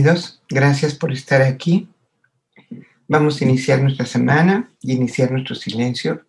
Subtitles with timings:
[0.00, 1.86] Bienvenidos, gracias por estar aquí.
[3.06, 6.24] Vamos a iniciar nuestra semana y iniciar nuestro silencio.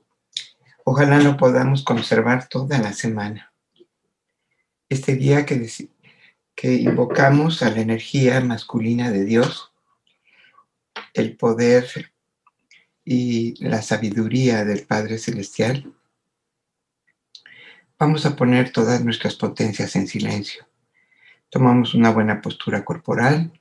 [0.83, 3.53] Ojalá lo podamos conservar toda la semana.
[4.89, 5.66] Este día que,
[6.53, 9.72] que invocamos a la energía masculina de Dios,
[11.13, 12.11] el poder
[13.05, 15.94] y la sabiduría del Padre Celestial,
[17.97, 20.67] vamos a poner todas nuestras potencias en silencio.
[21.49, 23.53] Tomamos una buena postura corporal,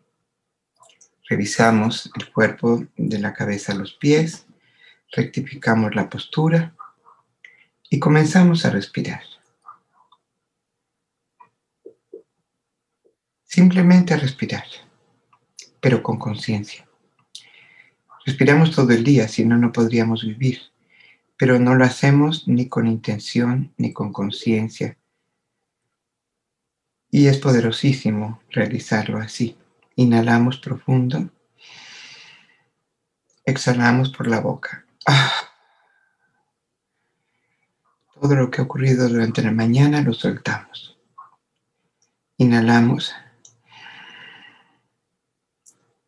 [1.30, 4.46] revisamos el cuerpo de la cabeza a los pies,
[5.12, 6.74] rectificamos la postura
[7.88, 9.22] y comenzamos a respirar.
[13.44, 14.64] Simplemente a respirar,
[15.80, 16.88] pero con conciencia.
[18.26, 20.60] Respiramos todo el día, si no, no podríamos vivir,
[21.36, 24.98] pero no lo hacemos ni con intención ni con conciencia.
[27.08, 29.56] Y es poderosísimo realizarlo así.
[30.00, 31.28] Inhalamos profundo,
[33.44, 34.86] exhalamos por la boca.
[35.06, 35.30] Ah.
[38.14, 40.96] Todo lo que ha ocurrido durante la mañana lo soltamos.
[42.38, 43.14] Inhalamos.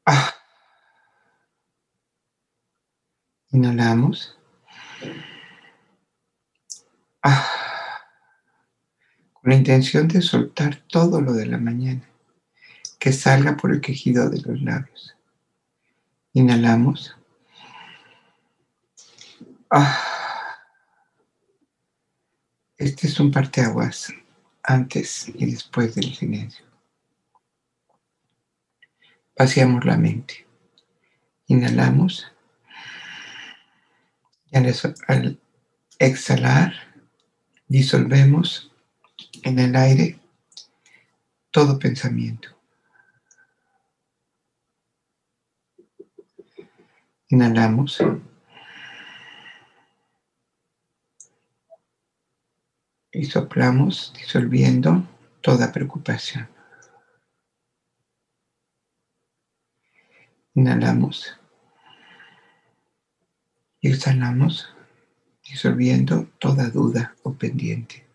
[0.07, 0.33] Ah.
[3.51, 4.39] Inhalamos.
[7.23, 7.47] Ah.
[9.35, 12.09] Con la intención de soltar todo lo de la mañana,
[13.03, 15.17] que salga por el quejido de los labios.
[16.35, 17.17] Inhalamos.
[19.69, 20.01] Ah.
[22.77, 24.13] Este es un parteaguas
[24.63, 26.65] antes y después del silencio.
[29.37, 30.47] Vaciamos la mente.
[31.49, 32.33] Inhalamos.
[34.53, 35.41] Y al
[35.99, 36.73] exhalar,
[37.67, 38.71] disolvemos
[39.43, 40.21] en el aire
[41.51, 42.52] todo pensamiento.
[47.33, 47.99] Inhalamos.
[53.11, 55.03] Y soplamos disolviendo
[55.41, 56.47] toda preocupación.
[60.53, 61.41] Inhalamos
[63.81, 64.69] y exhalamos,
[65.43, 68.07] disolviendo toda duda o pendiente.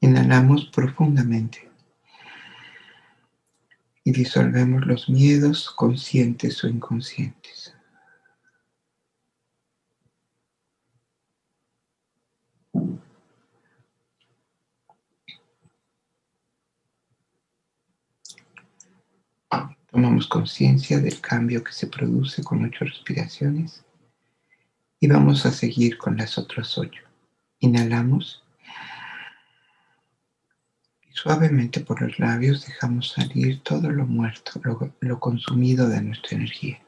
[0.00, 1.73] Inhalamos profundamente
[4.04, 7.74] y disolvemos los miedos conscientes o inconscientes.
[19.90, 23.84] Tomamos conciencia del cambio que se produce con ocho respiraciones
[25.00, 27.04] y vamos a seguir con las otras ocho.
[27.60, 28.43] Inhalamos
[31.24, 34.60] suavemente por los labios dejamos salir todo lo muerto,
[35.00, 36.82] lo, consumido de nuestra energía.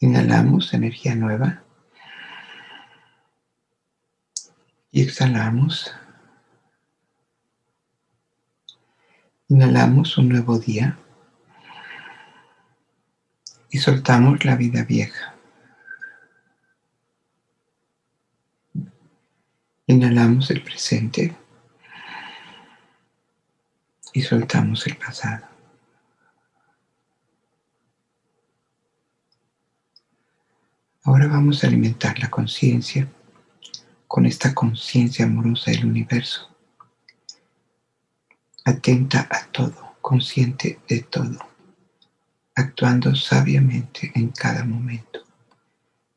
[0.00, 1.62] Inhalamos energía nueva
[4.90, 5.94] y exhalamos
[9.50, 10.98] Inhalamos un nuevo día
[13.70, 15.37] y soltamos la vida vieja.
[19.88, 21.34] Inhalamos el presente
[24.12, 25.46] y soltamos el pasado.
[31.02, 33.08] Ahora vamos a alimentar la conciencia
[34.06, 36.48] con esta conciencia amorosa del universo
[38.68, 41.38] atenta a todo, consciente de todo,
[42.54, 45.20] actuando sabiamente en cada momento,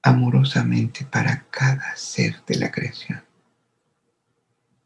[0.03, 3.30] amorosamente para cada ser de la creación.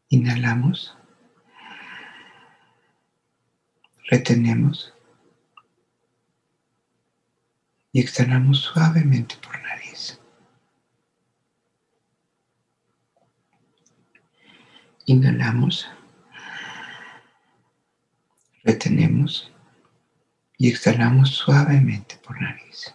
[0.08, 0.96] Inhalamos,
[4.08, 4.92] retenemos.
[7.92, 10.20] Y exhalamos suavemente por nariz.
[15.06, 15.88] Inhalamos.
[18.62, 19.50] Retenemos.
[20.58, 22.94] Y exhalamos suavemente por nariz.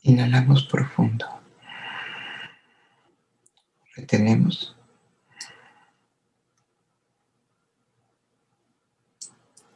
[0.04, 1.25] Inhalamos profundo.
[3.95, 4.75] Retenemos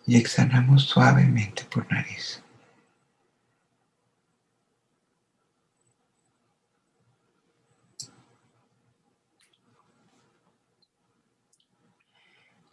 [0.08, 2.41] y exhalamos suavemente por nariz.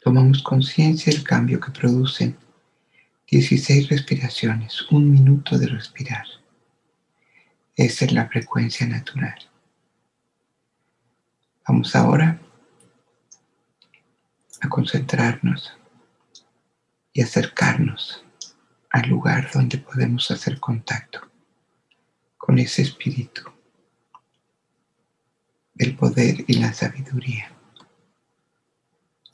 [0.08, 2.34] Tomamos conciencia del cambio que producen
[3.30, 6.24] 16 respiraciones, un minuto de respirar.
[7.76, 9.36] Esa es la frecuencia natural.
[11.68, 12.40] Vamos ahora
[14.62, 15.76] a concentrarnos
[17.12, 18.24] y acercarnos
[18.88, 21.20] al lugar donde podemos hacer contacto
[22.38, 23.42] con ese espíritu
[25.74, 27.57] del poder y la sabiduría.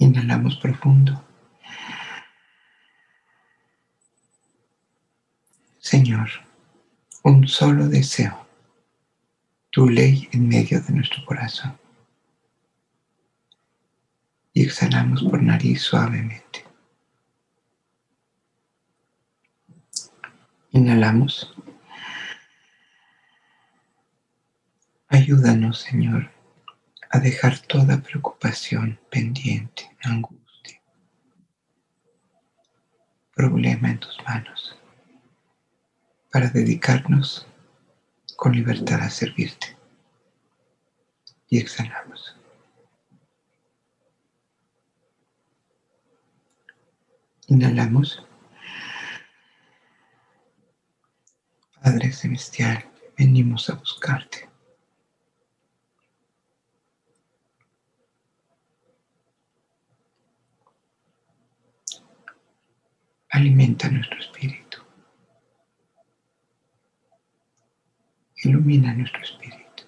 [0.04, 1.24] Inhalamos profundo.
[5.78, 6.28] Señor,
[7.22, 8.46] un solo deseo,
[9.70, 11.78] tu ley en medio de nuestro corazón.
[14.52, 16.66] Y exhalamos por nariz suavemente.
[20.72, 21.50] Inhalamos.
[25.08, 26.33] Ayúdanos, Señor,
[27.14, 30.82] a dejar toda preocupación pendiente, angustia,
[33.32, 34.76] problema en tus manos,
[36.32, 37.46] para dedicarnos
[38.34, 39.76] con libertad a servirte.
[41.48, 42.36] Y exhalamos.
[47.46, 48.26] Inhalamos.
[51.80, 52.84] Padre Celestial,
[53.16, 54.53] venimos a buscarte.
[63.34, 64.78] Alimenta nuestro espíritu.
[68.44, 69.82] Ilumina nuestro espíritu.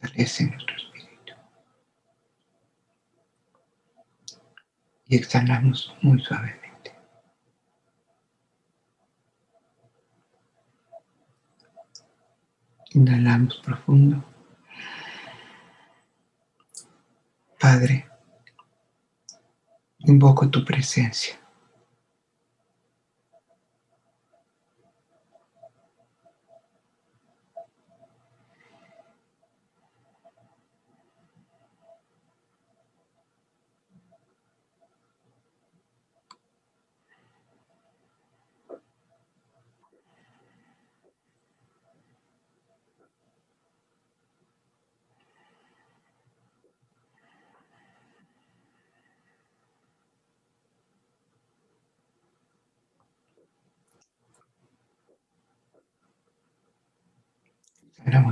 [0.00, 1.34] Fortalece nuestro espíritu.
[5.04, 6.96] Y exhalamos muy suavemente.
[12.94, 14.24] Inhalamos profundo.
[17.60, 18.06] Padre,
[20.06, 21.43] Invoco tu presencia.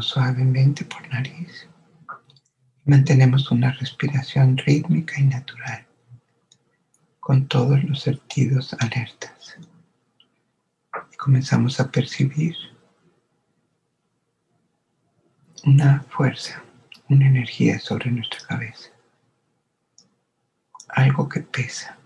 [0.02, 1.68] Suavemente por nariz.
[2.84, 5.86] Mantenemos una respiración rítmica y natural,
[7.20, 9.56] con todos los sentidos alertas.
[11.12, 12.56] Y comenzamos a percibir
[15.64, 16.64] una fuerza,
[17.08, 18.90] una energía sobre nuestra cabeza.
[20.88, 21.96] Algo que pesa.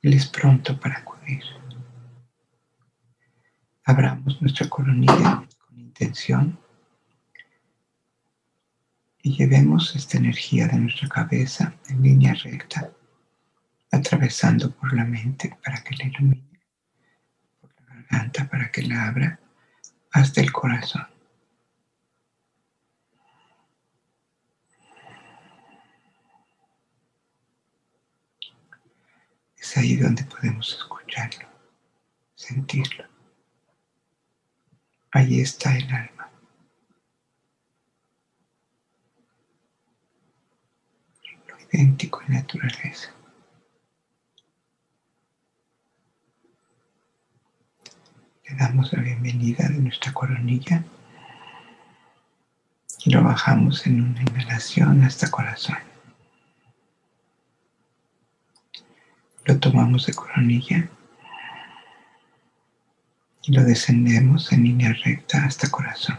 [0.00, 1.42] Él es pronto para acudir.
[3.88, 6.58] Abramos nuestra coronilla con intención
[9.22, 12.90] y llevemos esta energía de nuestra cabeza en línea recta,
[13.92, 16.60] atravesando por la mente para que la ilumine,
[17.60, 19.38] por la garganta para que la abra,
[20.10, 21.06] hasta el corazón.
[29.56, 31.46] Es ahí donde podemos escucharlo,
[32.34, 33.15] sentirlo.
[35.16, 36.28] Allí está el alma.
[41.48, 43.14] Lo idéntico en naturaleza.
[48.44, 50.84] Le damos la bienvenida de nuestra coronilla
[53.02, 55.78] y lo bajamos en una inhalación hasta corazón.
[59.46, 60.90] Lo tomamos de coronilla
[63.46, 66.18] y lo descendemos en línea recta hasta corazón.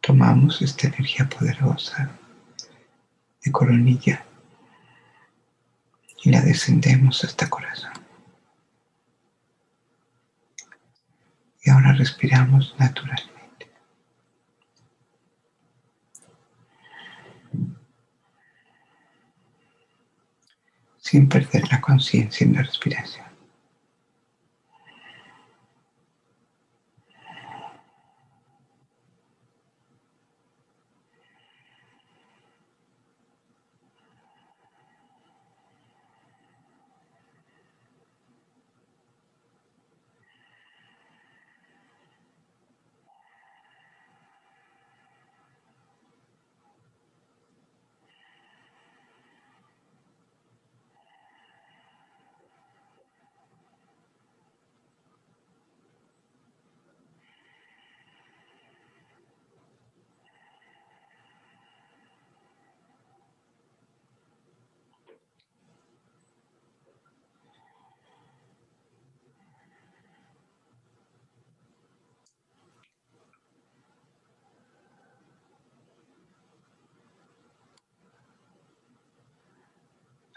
[0.00, 2.10] Tomamos esta energía poderosa
[3.42, 4.24] de coronilla
[6.22, 7.92] y la descendemos hasta corazón.
[11.62, 13.34] Y ahora respiramos naturalmente.
[21.00, 23.23] sin perder la conciencia en la respiración.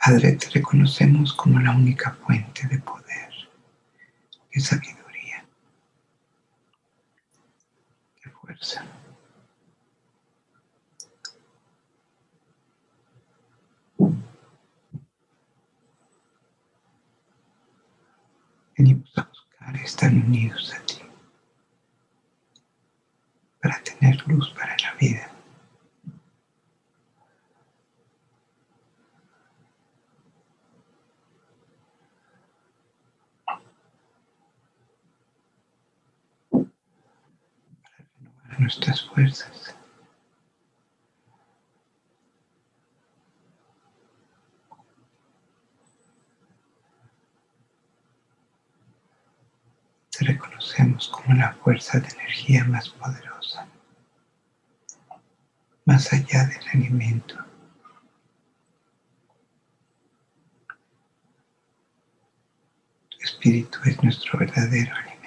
[0.07, 3.29] Padre, te reconocemos como la única fuente de poder,
[4.53, 5.45] de sabiduría,
[8.23, 8.85] de fuerza.
[18.77, 21.01] Venimos a buscar estar unidos a ti
[23.61, 25.36] para tener luz para la vida.
[38.59, 39.75] Nuestras fuerzas.
[50.11, 53.67] Te reconocemos como la fuerza de energía más poderosa,
[55.85, 57.35] más allá del alimento.
[63.09, 65.17] Tu espíritu es nuestro verdadero alimento.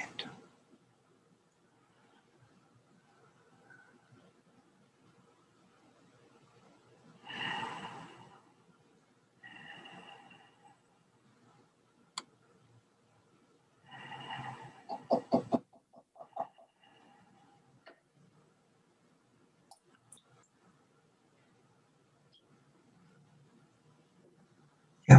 [25.06, 25.12] Y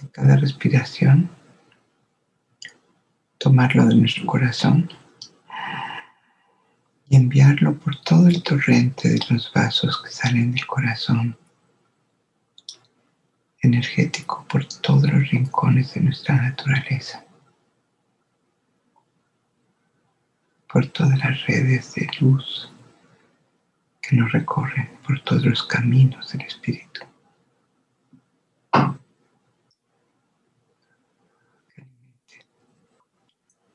[0.00, 1.30] en cada respiración,
[3.38, 4.90] tomarlo de nuestro corazón
[7.08, 11.36] y enviarlo por todo el torrente de los vasos que salen del corazón
[13.60, 17.24] energético por todos los rincones de nuestra naturaleza,
[20.72, 22.71] por todas las redes de luz
[24.02, 27.00] que nos recorren por todos los caminos del Espíritu.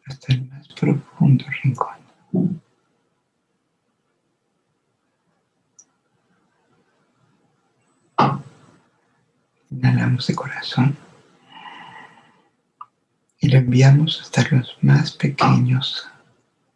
[0.05, 1.97] Hasta el más profundo rincón.
[9.69, 10.97] Inhalamos de corazón
[13.39, 16.09] y lo enviamos hasta los más pequeños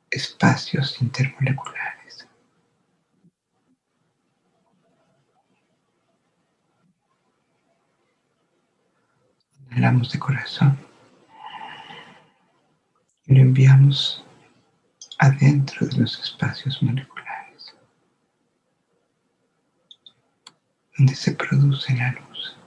[0.09, 2.00] espacios intermoleculares.
[9.71, 10.77] Inhalamos de corazón
[13.25, 14.21] y lo enviamos
[15.17, 17.73] adentro de los espacios moleculares,
[20.97, 22.57] donde se produce la luz.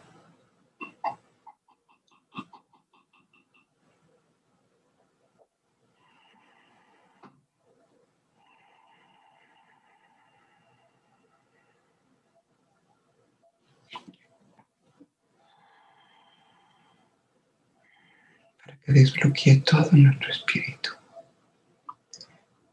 [18.83, 20.90] que desbloquee todo nuestro espíritu,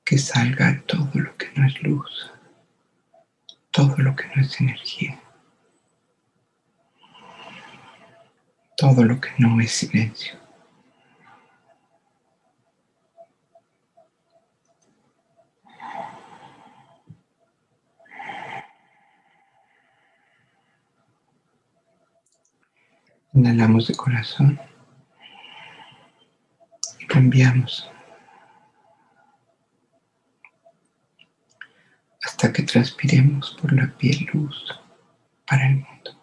[0.06, 2.32] que salga todo lo que no es luz,
[3.72, 5.20] todo lo que no es energía,
[8.78, 10.40] todo lo que no es silencio.
[23.34, 24.71] Inhalamos de corazón
[27.12, 27.92] cambiamos
[32.24, 34.80] hasta que transpiremos por la piel luz
[35.46, 36.21] para el mundo.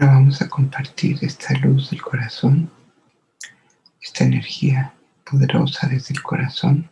[0.00, 2.70] Ahora vamos a compartir esta luz del corazón,
[4.00, 4.94] esta energía
[5.30, 6.88] poderosa desde el corazón.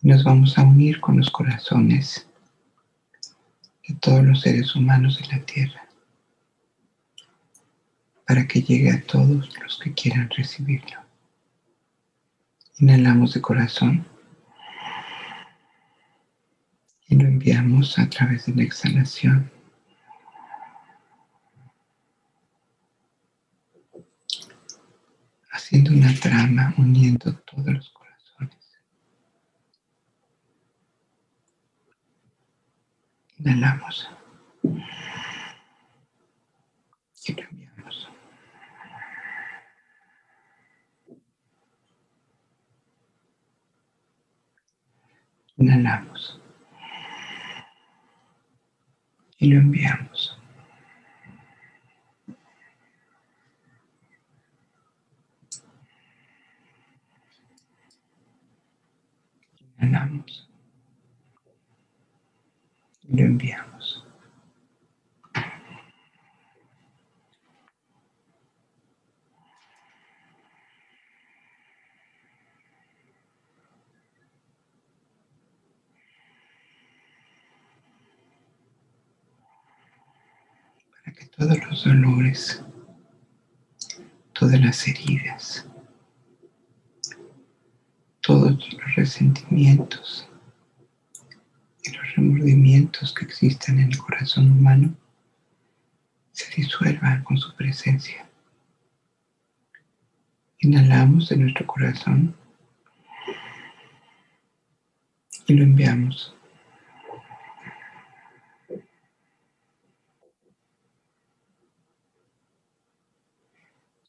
[0.00, 2.28] Nos vamos a unir con los corazones
[3.88, 5.88] de todos los seres humanos de la tierra
[8.28, 11.00] para que llegue a todos los que quieran recibirlo.
[12.78, 14.06] Inhalamos de corazón
[17.08, 19.55] y lo enviamos a través de la exhalación.
[25.66, 27.90] Haciendo una trama uniendo todos los
[33.38, 34.08] Inhalamos.
[37.26, 38.08] Y lo enviamos.
[45.58, 46.40] Inhalamos.
[49.38, 50.38] Y lo enviamos.
[59.78, 60.46] Inhalamos
[63.08, 64.04] lo enviamos.
[80.90, 82.64] Para que todos los dolores,
[84.32, 85.66] todas las heridas,
[88.20, 90.28] todos los resentimientos,
[92.16, 94.94] remordimientos que existan en el corazón humano
[96.32, 98.28] se disuelvan con su presencia.
[100.60, 102.34] Inhalamos de nuestro corazón
[105.46, 106.35] y lo enviamos.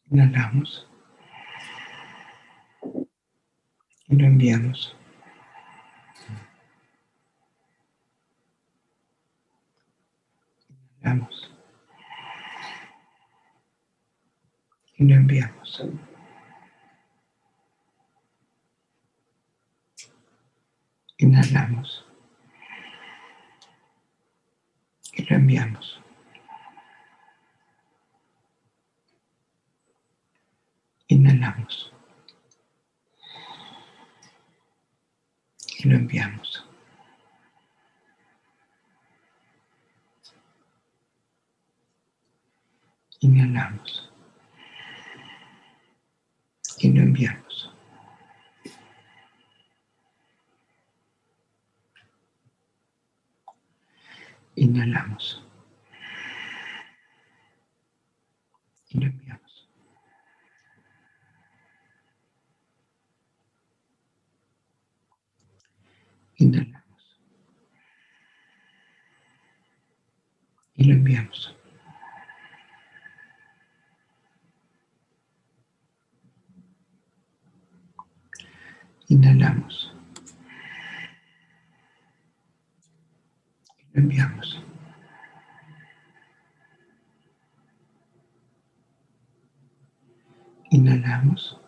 [0.09, 0.87] Inhalamos
[4.07, 4.97] y lo enviamos.
[14.99, 15.83] Y lo enviamos.
[21.17, 22.05] Inhalamos.
[25.13, 26.01] Y lo enviamos.
[31.09, 31.93] Inhalamos.
[35.79, 36.65] Y lo enviamos.
[43.21, 44.11] Inhalamos.
[46.79, 47.73] Y lo enviamos.
[54.55, 55.43] Inhalamos.
[58.89, 59.46] Y lo enviamos.
[66.37, 67.19] Inhalamos.
[70.75, 71.55] Y lo enviamos.
[79.07, 79.93] Inhalamos.
[83.93, 84.63] Lo enviamos.
[90.69, 91.59] Inhalamos.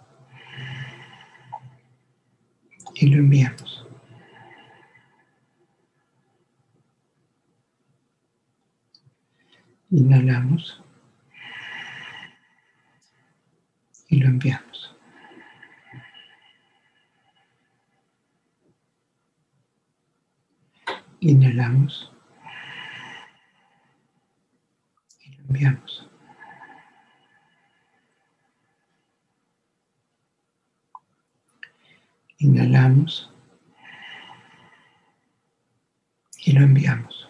[2.96, 3.69] Y lo enviamos.
[9.92, 10.84] Inhalamos.
[14.08, 14.96] Y lo enviamos.
[21.22, 22.12] Inhalamos
[25.22, 26.10] y lo enviamos.
[32.38, 33.30] Inhalamos
[36.46, 37.29] y lo enviamos.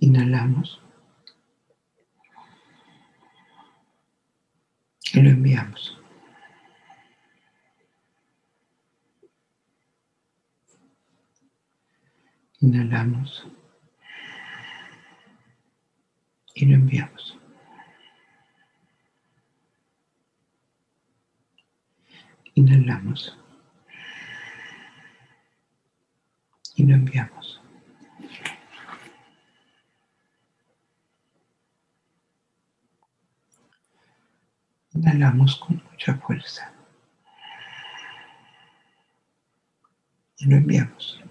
[0.00, 0.80] Inhalamos
[5.12, 5.98] y lo enviamos.
[12.60, 13.46] Inhalamos
[16.54, 17.38] y lo enviamos.
[22.54, 23.38] Inhalamos
[26.74, 27.57] y lo enviamos.
[34.98, 36.72] Inhalamos con mucha fuerza
[40.38, 41.22] y lo enviamos.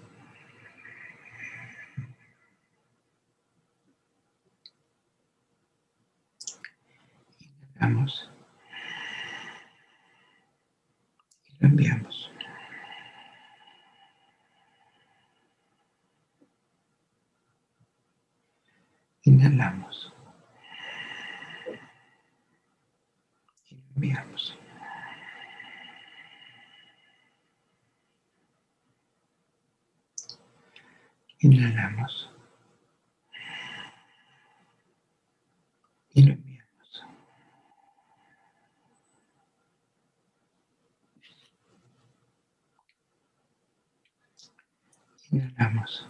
[7.76, 8.30] Inhalamos.
[11.44, 12.30] Y lo enviamos.
[19.24, 19.87] Inhalamos.
[23.88, 24.58] Y enviamos.
[31.40, 32.30] Inhalamos.
[36.10, 37.04] Y lo enviamos.
[45.30, 46.08] Inhalamos.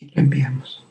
[0.00, 0.86] Y lo enviamos.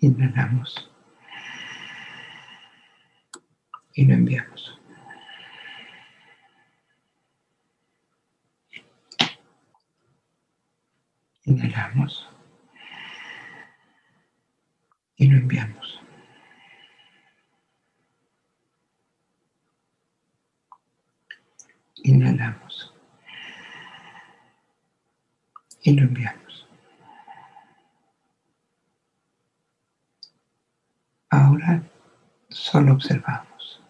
[0.00, 0.90] Inhalamos.
[3.94, 4.78] Y lo enviamos.
[11.44, 12.28] Inhalamos.
[15.16, 16.00] Y lo enviamos.
[22.02, 22.94] Inhalamos.
[25.82, 26.68] Y lo enviamos.
[31.30, 31.82] Ahora
[32.76, 33.80] solo observamos.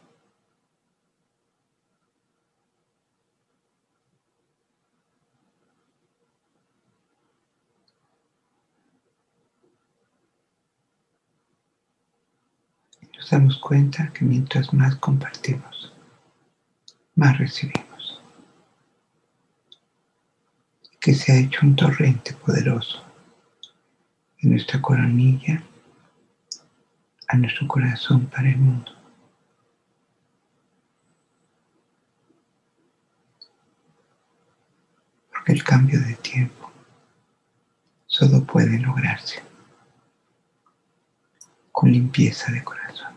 [13.16, 15.92] Nos damos cuenta que mientras más compartimos,
[17.16, 18.22] más recibimos.
[21.00, 23.02] Que se ha hecho un torrente poderoso
[24.38, 25.60] en nuestra coronilla,
[27.28, 28.92] a nuestro corazón para el mundo.
[35.32, 36.70] Porque el cambio de tiempo
[38.06, 39.42] solo puede lograrse
[41.72, 43.14] con limpieza de corazón.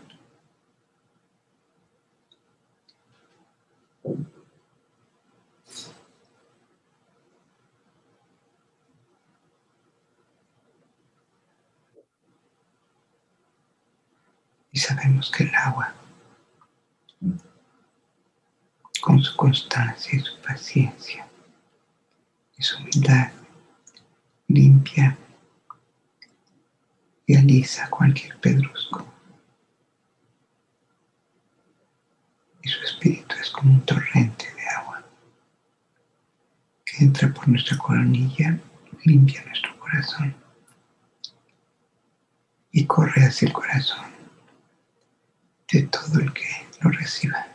[14.71, 15.93] Y sabemos el agua,
[19.01, 21.27] con su constancia y su paciencia
[22.57, 23.31] y su humildad,
[24.47, 25.17] limpia
[27.25, 29.05] y alisa cualquier pedrusco.
[32.61, 35.03] Y su espíritu es como un torrente de agua
[36.85, 38.59] que entra por nuestra coronilla,
[39.05, 40.35] limpia nuestro corazón
[42.71, 44.18] y corre hacia el corazón
[45.71, 46.45] de todo el que
[46.81, 47.45] lo reciba.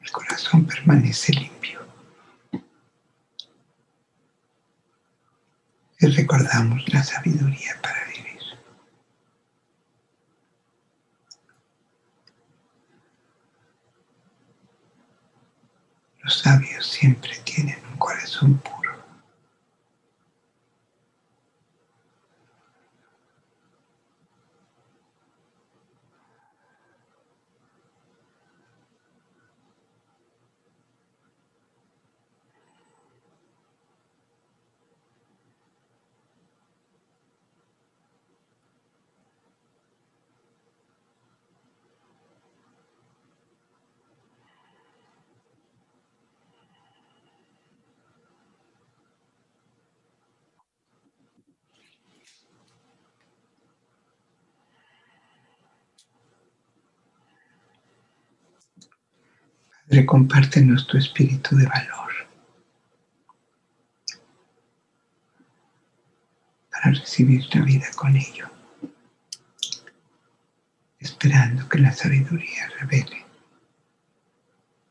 [0.00, 1.86] El corazón permanece limpio.
[6.00, 8.40] Y recordamos la sabiduría para vivir.
[16.22, 18.81] Los sabios siempre tienen un corazón puro.
[59.92, 62.10] Padre, compártenos tu espíritu de valor
[66.70, 68.48] para recibir la vida con ello,
[70.98, 73.26] esperando que la sabiduría revele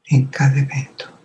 [0.06, 1.20] en cada evento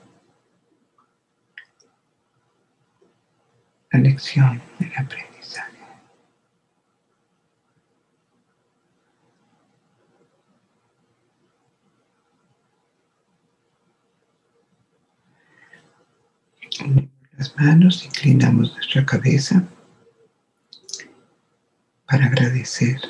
[3.92, 5.35] la lección del aprendizaje.
[17.36, 19.62] Las manos, inclinamos nuestra cabeza
[22.06, 23.00] para agradecer.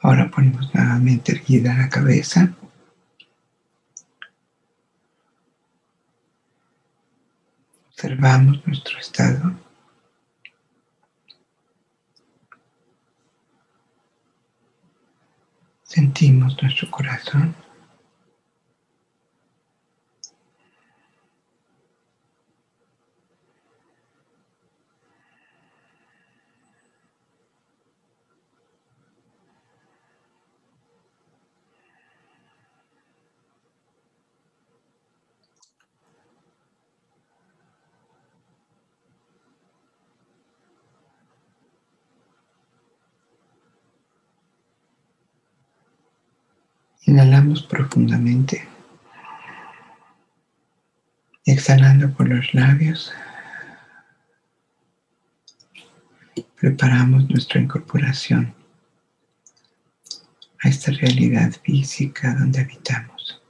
[0.00, 0.72] Ahora ponemos
[1.28, 2.54] nuevamente erguida la cabeza.
[7.88, 9.52] Observamos nuestro estado.
[15.82, 17.56] Sentimos nuestro corazón.
[47.08, 48.68] Inhalamos profundamente,
[51.46, 53.10] exhalando por los labios.
[56.60, 58.54] Preparamos nuestra incorporación
[60.62, 63.40] a esta realidad física donde habitamos,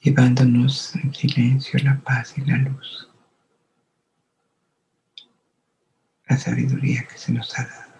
[0.00, 3.08] llevándonos en silencio la paz y la luz,
[6.28, 7.91] la sabiduría que se nos ha dado.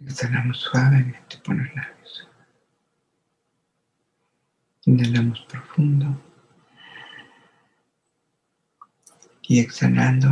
[0.00, 2.28] Exhalamos suavemente por los labios.
[4.84, 6.22] Inhalamos profundo.
[9.42, 10.28] Y exhalando,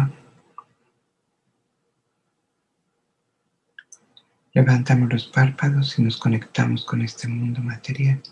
[4.53, 8.23] levantamos los párpados y nos conectamos con este mundo material,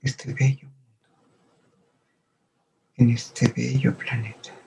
[0.00, 0.72] este bello mundo,
[2.96, 4.61] en este bello planeta.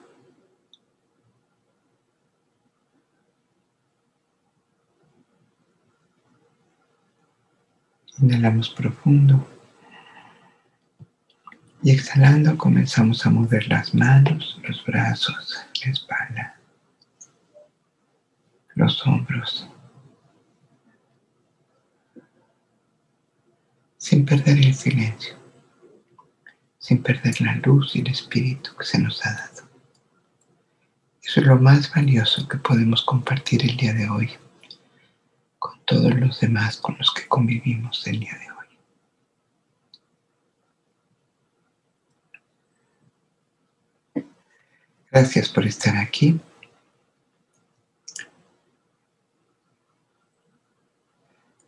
[8.18, 9.46] Inhalamos profundo.
[11.82, 16.58] Y exhalando comenzamos a mover las manos, los brazos, la espalda,
[18.74, 19.68] los hombros.
[23.98, 25.34] Sin perder el silencio,
[26.78, 29.68] sin perder la luz y el espíritu que se nos ha dado.
[31.22, 34.30] Eso es lo más valioso que podemos compartir el día de hoy
[35.66, 38.66] con todos los demás con los que convivimos el día de hoy.
[45.10, 46.38] Gracias por estar aquí.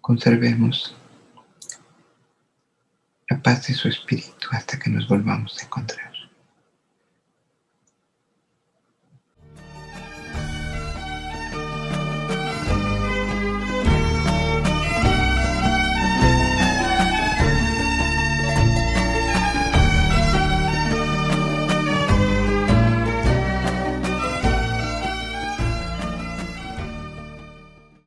[0.00, 0.94] Conservemos
[3.28, 6.07] la paz de su espíritu hasta que nos volvamos a encontrar.